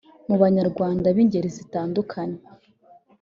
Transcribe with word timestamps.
Mu 0.27 0.35
banyarwanda 0.41 1.07
b’ingeri 1.15 1.49
zitandukanye 1.57 2.39